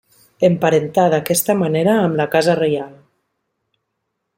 Emparentà 0.47 1.03
d'aquesta 1.15 1.57
manera 1.61 1.95
amb 2.07 2.19
la 2.23 2.29
Casa 2.37 2.57
Reial. 2.65 2.93